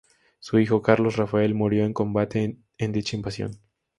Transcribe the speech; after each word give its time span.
Su 0.39 0.57
hijo, 0.57 0.81
Carlos 0.81 1.17
Rafael, 1.17 1.53
murió 1.53 1.85
en 1.85 1.93
combate 1.93 2.57
en 2.79 2.91
dicha 2.91 3.15
invasión. 3.15 3.59